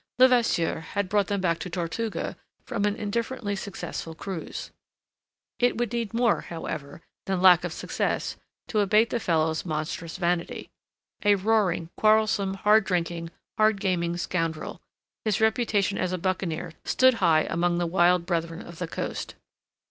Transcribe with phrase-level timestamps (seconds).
[0.17, 4.71] Levasseur had brought them back to Tortuga from an indifferently successful cruise.
[5.59, 8.35] It would need more, however, than lack of success
[8.69, 10.71] to abate the fellow's monstrous vanity.
[11.23, 13.29] A roaring, quarrelsome, hard drinking,
[13.59, 14.81] hard gaming scoundrel,
[15.23, 19.35] his reputation as a buccaneer stood high among the wild Brethren of the Coast.